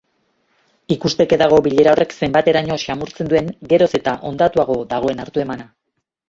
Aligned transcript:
Ikusteke 0.93 1.37
dago 1.41 1.59
bilera 1.67 1.93
horrek 1.95 2.15
zenbaiteraino 2.27 2.77
xamurtzen 2.85 3.29
duen 3.35 3.53
geroz 3.75 3.91
eta 4.01 4.15
ondatuago 4.31 4.79
dagoen 4.95 5.23
hartuemana. 5.27 5.71